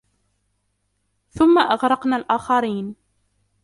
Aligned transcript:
ثُمَّ 1.31 1.59
أَغْرَقْنَا 1.59 2.15
الْآخَرِينَ 2.15 2.95